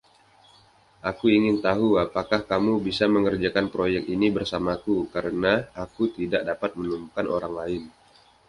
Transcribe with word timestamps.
Aku 1.09 1.25
ingin 1.37 1.57
tahu 1.67 1.87
apakah 2.05 2.41
kamu 2.51 2.73
bisa 2.87 3.05
mengerjakan 3.15 3.65
proyek 3.73 4.03
ini 4.15 4.27
bersamaku 4.35 4.97
karena 5.13 5.53
aku 5.83 6.03
tidak 6.17 6.41
dapat 6.49 6.71
menemukan 6.79 7.25
orang 7.35 7.53
lain. 7.59 7.81